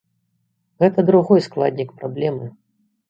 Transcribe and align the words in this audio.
Гэта 0.83 1.05
другой 1.09 1.43
складнік 1.49 1.89
праблемы. 2.01 2.51